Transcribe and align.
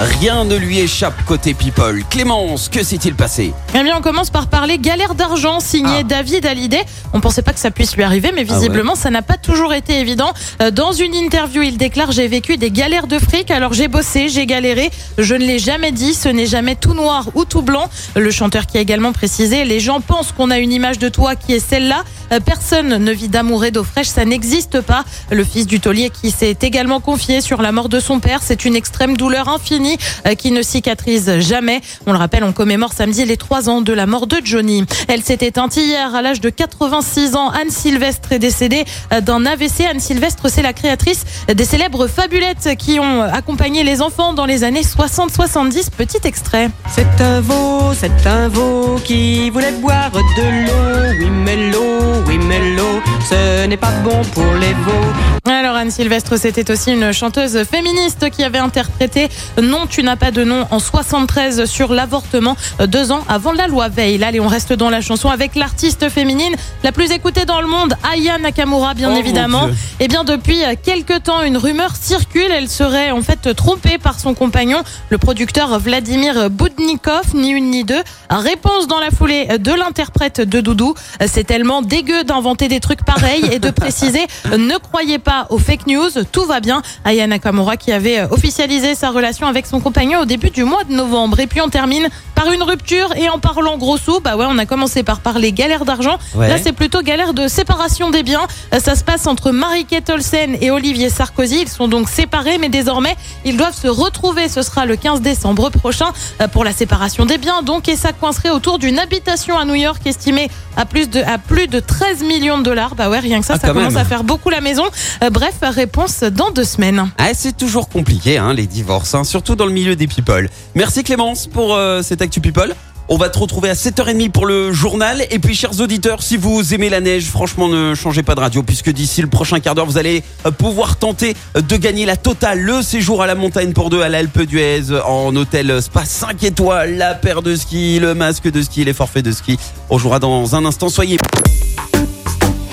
Rien 0.00 0.44
ne 0.44 0.56
lui 0.56 0.78
échappe 0.78 1.12
côté 1.26 1.52
people. 1.52 2.02
Clémence, 2.08 2.70
que 2.70 2.82
s'est-il 2.82 3.14
passé 3.14 3.52
Eh 3.74 3.82
bien, 3.82 3.98
on 3.98 4.00
commence 4.00 4.30
par 4.30 4.46
parler 4.46 4.78
galère 4.78 5.14
d'argent 5.14 5.60
signé 5.60 5.98
Ah. 6.00 6.02
David 6.04 6.46
Hallyday. 6.46 6.82
On 7.12 7.20
pensait 7.20 7.42
pas 7.42 7.52
que 7.52 7.58
ça 7.60 7.70
puisse 7.70 7.94
lui 7.96 8.02
arriver, 8.02 8.32
mais 8.34 8.44
visiblement, 8.44 8.94
ça 8.94 9.10
n'a 9.10 9.20
pas 9.20 9.36
toujours 9.36 9.74
été 9.74 10.00
évident. 10.00 10.32
Euh, 10.62 10.70
Dans 10.70 10.92
une 10.92 11.14
interview, 11.14 11.60
il 11.60 11.76
déclare 11.76 12.12
J'ai 12.12 12.28
vécu 12.28 12.56
des 12.56 12.70
galères 12.70 13.08
de 13.08 13.18
fric, 13.18 13.50
alors 13.50 13.74
j'ai 13.74 13.88
bossé, 13.88 14.30
j'ai 14.30 14.46
galéré. 14.46 14.90
Je 15.18 15.34
ne 15.34 15.44
l'ai 15.44 15.58
jamais 15.58 15.92
dit, 15.92 16.14
ce 16.14 16.30
n'est 16.30 16.46
jamais 16.46 16.76
tout 16.76 16.94
noir 16.94 17.26
ou 17.34 17.44
tout 17.44 17.60
blanc. 17.60 17.90
Le 18.16 18.30
chanteur 18.30 18.64
qui 18.66 18.78
a 18.78 18.80
également 18.80 19.12
précisé 19.12 19.66
Les 19.66 19.80
gens 19.80 20.00
pensent 20.00 20.32
qu'on 20.32 20.50
a 20.50 20.58
une 20.58 20.72
image 20.72 20.98
de 20.98 21.10
toi 21.10 21.36
qui 21.36 21.52
est 21.52 21.60
celle-là. 21.60 22.04
Euh, 22.32 22.40
Personne 22.42 22.96
ne 22.96 23.12
vit 23.12 23.28
d'amour 23.28 23.66
et 23.66 23.70
d'eau 23.70 23.84
fraîche, 23.84 24.06
ça 24.08 24.24
n'existe 24.24 24.80
pas. 24.80 25.04
Le 25.30 25.44
fils 25.44 25.66
du 25.66 25.78
taulier 25.78 26.08
qui 26.10 26.30
s'est 26.30 26.56
également 26.62 27.00
confié 27.00 27.42
sur 27.42 27.60
la 27.60 27.70
mort 27.70 27.90
de 27.90 28.00
son 28.00 28.18
père, 28.18 28.40
c'est 28.42 28.64
une 28.64 28.76
extrême 28.76 29.16
douleur 29.18 29.48
infinie 29.48 29.89
euh, 30.26 30.34
qui 30.34 30.50
ne 30.50 30.62
cicatrise 30.62 31.38
jamais. 31.40 31.80
On 32.06 32.12
le 32.12 32.18
rappelle, 32.18 32.44
on 32.44 32.52
commémore 32.52 32.92
samedi 32.92 33.24
les 33.24 33.36
trois 33.36 33.68
ans 33.68 33.80
de 33.80 33.92
la 33.92 34.06
mort 34.06 34.26
de 34.26 34.38
Johnny. 34.44 34.84
Elle 35.08 35.22
s'est 35.22 35.38
éteinte 35.40 35.76
hier 35.76 36.14
à 36.14 36.22
l'âge 36.22 36.40
de 36.40 36.50
86 36.50 37.36
ans. 37.36 37.50
Anne 37.50 37.70
Sylvestre 37.70 38.32
est 38.32 38.38
décédée 38.38 38.84
euh, 39.12 39.20
d'un 39.20 39.46
AVC. 39.46 39.82
Anne 39.90 40.00
Sylvestre, 40.00 40.50
c'est 40.50 40.62
la 40.62 40.72
créatrice 40.72 41.24
des 41.52 41.64
célèbres 41.64 42.06
fabulettes 42.06 42.76
qui 42.78 42.98
ont 43.00 43.22
accompagné 43.22 43.84
les 43.84 44.02
enfants 44.02 44.32
dans 44.34 44.46
les 44.46 44.64
années 44.64 44.82
60-70. 44.82 45.90
Petit 45.96 46.18
extrait. 46.24 46.70
C'est 46.88 47.20
un 47.20 47.40
veau, 47.40 47.92
c'est 47.94 48.26
un 48.26 48.48
veau 48.48 48.96
qui 49.04 49.50
voulait 49.50 49.72
boire 49.72 50.12
de 50.12 50.66
l'eau. 50.66 51.14
Oui, 51.18 51.30
mais 51.30 51.70
l'eau, 51.70 52.22
oui, 52.26 52.38
mais 52.38 52.74
l'eau, 52.76 53.00
ce 53.28 53.66
n'est 53.66 53.76
pas 53.76 53.92
bon 54.04 54.22
pour 54.32 54.54
les 54.54 54.72
veaux. 54.72 55.50
Anne 55.80 55.90
Sylvestre, 55.90 56.38
c'était 56.38 56.70
aussi 56.70 56.92
une 56.92 57.10
chanteuse 57.10 57.64
féministe 57.64 58.28
qui 58.28 58.44
avait 58.44 58.58
interprété 58.58 59.30
Non, 59.62 59.86
tu 59.88 60.02
n'as 60.02 60.16
pas 60.16 60.30
de 60.30 60.44
nom 60.44 60.66
en 60.70 60.78
73 60.78 61.64
sur 61.64 61.94
l'avortement, 61.94 62.54
euh, 62.80 62.86
deux 62.86 63.12
ans 63.12 63.24
avant 63.30 63.52
la 63.52 63.66
loi 63.66 63.88
Veil. 63.88 64.22
Allez, 64.22 64.40
on 64.40 64.46
reste 64.46 64.74
dans 64.74 64.90
la 64.90 65.00
chanson 65.00 65.30
avec 65.30 65.54
l'artiste 65.54 66.10
féminine 66.10 66.54
la 66.84 66.92
plus 66.92 67.10
écoutée 67.12 67.46
dans 67.46 67.62
le 67.62 67.66
monde, 67.66 67.94
Aya 68.12 68.36
Nakamura, 68.36 68.92
bien 68.92 69.10
Oh, 69.14 69.18
évidemment. 69.18 69.68
Dieu. 69.68 69.76
Eh 70.00 70.08
bien, 70.08 70.22
depuis 70.24 70.62
euh, 70.64 70.74
quelques 70.82 71.22
temps, 71.22 71.42
une 71.42 71.56
rumeur 71.56 71.96
circule. 71.96 72.50
Elle 72.50 72.68
serait 72.68 73.10
en 73.10 73.22
fait 73.22 73.54
trompée 73.54 73.96
par 73.96 74.20
son 74.20 74.34
compagnon, 74.34 74.82
le 75.08 75.16
producteur 75.16 75.78
Vladimir 75.78 76.50
Boudnikov, 76.50 77.34
ni 77.34 77.52
une 77.52 77.70
ni 77.70 77.84
deux. 77.84 78.02
Réponse 78.28 78.86
dans 78.86 79.00
la 79.00 79.10
foulée 79.10 79.46
de 79.58 79.72
l'interprète 79.72 80.42
de 80.42 80.60
Doudou. 80.60 80.92
C'est 81.26 81.44
tellement 81.44 81.80
dégueu 81.80 82.22
d'inventer 82.24 82.68
des 82.68 82.80
trucs 82.80 83.02
pareils 83.02 83.48
et 83.50 83.58
de 83.58 83.70
préciser 83.70 84.26
ne 84.58 84.76
croyez 84.76 85.18
pas 85.18 85.46
aux 85.48 85.58
fake 85.70 85.86
news, 85.86 86.24
tout 86.32 86.46
va 86.46 86.58
bien. 86.58 86.82
Aya 87.04 87.28
Nakamura 87.28 87.76
qui 87.76 87.92
avait 87.92 88.24
officialisé 88.32 88.96
sa 88.96 89.10
relation 89.10 89.46
avec 89.46 89.66
son 89.66 89.78
compagnon 89.78 90.18
au 90.18 90.24
début 90.24 90.50
du 90.50 90.64
mois 90.64 90.82
de 90.82 90.92
novembre. 90.92 91.38
Et 91.38 91.46
puis 91.46 91.60
on 91.60 91.68
termine 91.68 92.08
par 92.42 92.52
une 92.52 92.62
rupture 92.62 93.14
et 93.16 93.28
en 93.28 93.38
parlant 93.38 93.76
gros 93.76 93.98
sous, 93.98 94.20
bah 94.20 94.34
ouais, 94.36 94.46
on 94.48 94.56
a 94.56 94.64
commencé 94.64 95.02
par 95.02 95.20
parler 95.20 95.52
galère 95.52 95.84
d'argent. 95.84 96.16
Ouais. 96.34 96.48
Là, 96.48 96.56
c'est 96.62 96.72
plutôt 96.72 97.02
galère 97.02 97.34
de 97.34 97.48
séparation 97.48 98.08
des 98.10 98.22
biens. 98.22 98.46
Euh, 98.72 98.78
Ça 98.80 98.94
se 98.94 99.04
passe 99.04 99.26
entre 99.26 99.50
Marie-Kate 99.50 100.08
Olsen 100.08 100.56
et 100.62 100.70
Olivier 100.70 101.10
Sarkozy. 101.10 101.58
Ils 101.62 101.68
sont 101.68 101.86
donc 101.86 102.08
séparés, 102.08 102.56
mais 102.56 102.70
désormais, 102.70 103.14
ils 103.44 103.58
doivent 103.58 103.74
se 103.76 103.88
retrouver. 103.88 104.48
Ce 104.48 104.62
sera 104.62 104.86
le 104.86 104.96
15 104.96 105.20
décembre 105.20 105.68
prochain 105.68 106.12
euh, 106.40 106.48
pour 106.48 106.64
la 106.64 106.72
séparation 106.72 107.26
des 107.26 107.36
biens. 107.36 107.60
Donc, 107.62 107.88
et 107.90 107.96
ça 107.96 108.12
coincerait 108.14 108.50
autour 108.50 108.78
d'une 108.78 108.98
habitation 108.98 109.58
à 109.58 109.66
New 109.66 109.74
York 109.74 110.00
estimée 110.06 110.48
à 110.78 110.86
plus 110.86 111.10
de, 111.10 111.20
à 111.20 111.36
plus 111.36 111.66
de 111.68 111.78
13 111.78 112.22
millions 112.22 112.56
de 112.56 112.62
dollars. 112.62 112.94
Bah 112.94 113.10
ouais, 113.10 113.18
rien 113.18 113.40
que 113.40 113.46
ça, 113.46 113.54
Ah, 113.56 113.60
ça 113.60 113.68
commence 113.68 113.92
même. 113.92 113.96
à 113.98 114.04
faire 114.06 114.24
beaucoup 114.24 114.48
la 114.48 114.62
maison. 114.62 114.84
Euh, 115.22 115.28
bref, 115.28 115.56
réponse 115.62 116.20
dans 116.22 116.50
deux 116.50 116.64
semaines. 116.64 117.10
ah, 117.18 117.34
C'est 117.34 117.54
toujours 117.56 117.90
compliqué, 117.90 118.38
hein, 118.38 118.54
les 118.54 118.66
divorces, 118.66 119.14
hein, 119.14 119.24
surtout 119.24 119.56
dans 119.56 119.66
le 119.66 119.72
milieu 119.72 119.94
des 119.94 120.06
people. 120.06 120.48
Merci 120.74 121.04
Clémence 121.04 121.46
pour 121.46 121.74
euh, 121.74 122.00
cette 122.02 122.22
people. 122.38 122.74
On 123.12 123.16
va 123.16 123.28
te 123.28 123.40
retrouver 123.40 123.68
à 123.68 123.74
7h30 123.74 124.30
pour 124.30 124.46
le 124.46 124.72
journal. 124.72 125.26
Et 125.32 125.40
puis, 125.40 125.56
chers 125.56 125.80
auditeurs, 125.80 126.22
si 126.22 126.36
vous 126.36 126.74
aimez 126.74 126.88
la 126.88 127.00
neige, 127.00 127.24
franchement, 127.24 127.66
ne 127.66 127.92
changez 127.96 128.22
pas 128.22 128.36
de 128.36 128.40
radio, 128.40 128.62
puisque 128.62 128.90
d'ici 128.90 129.20
le 129.20 129.26
prochain 129.26 129.58
quart 129.58 129.74
d'heure, 129.74 129.86
vous 129.86 129.98
allez 129.98 130.22
euh, 130.46 130.52
pouvoir 130.52 130.96
tenter 130.96 131.34
euh, 131.56 131.60
de 131.60 131.76
gagner 131.76 132.06
la 132.06 132.16
totale, 132.16 132.60
le 132.60 132.82
séjour 132.82 133.20
à 133.20 133.26
la 133.26 133.34
montagne 133.34 133.72
pour 133.72 133.90
deux 133.90 134.00
à 134.00 134.08
l'Alpe 134.08 134.42
d'Huez, 134.42 134.96
en 135.04 135.34
hôtel 135.34 135.82
spa 135.82 136.04
5 136.04 136.44
étoiles, 136.44 136.98
la 136.98 137.16
paire 137.16 137.42
de 137.42 137.56
ski, 137.56 137.98
le 137.98 138.14
masque 138.14 138.48
de 138.48 138.62
ski, 138.62 138.84
les 138.84 138.94
forfaits 138.94 139.24
de 139.24 139.32
ski. 139.32 139.58
On 139.90 139.98
jouera 139.98 140.20
dans 140.20 140.54
un 140.54 140.64
instant. 140.64 140.88
Soyez 140.88 141.16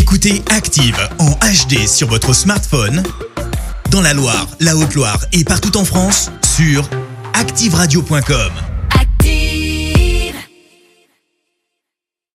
Écoutez 0.00 0.42
Active 0.50 0.98
en 1.20 1.30
HD 1.30 1.86
sur 1.86 2.08
votre 2.08 2.32
smartphone, 2.32 3.04
dans 3.90 4.00
la 4.00 4.14
Loire, 4.14 4.48
la 4.58 4.76
Haute-Loire 4.76 5.24
et 5.32 5.44
partout 5.44 5.76
en 5.76 5.84
France, 5.84 6.32
sur 6.56 6.88
activeradio.com. 7.34 8.63